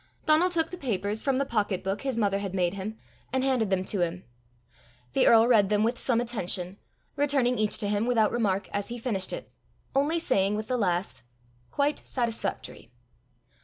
[0.25, 2.97] Donal took the papers from the pocket book his mother had made him,
[3.31, 4.23] and handed them to him.
[5.13, 6.77] The earl read them with some attention,
[7.15, 9.51] returning each to him without remark as he finished it,
[9.93, 11.21] only saying with the last,
[11.69, 12.89] "Quite satisfactory."